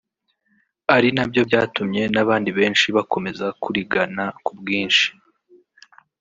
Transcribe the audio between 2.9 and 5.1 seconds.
bakomeza kurigana ku bwinshi